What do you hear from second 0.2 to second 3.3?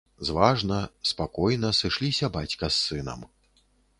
Зважна, спакойна сышліся бацька з сынам.